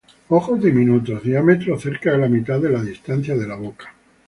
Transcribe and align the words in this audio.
Ojos 0.29 0.59
diminutos, 0.59 1.21
diámetro 1.21 1.79
cerca 1.79 2.13
de 2.13 2.17
la 2.17 2.27
mitad 2.27 2.59
de 2.59 2.71
la 2.71 2.81
distancia 2.81 3.35
de 3.37 3.45
la 3.45 3.55
boca. 3.55 3.93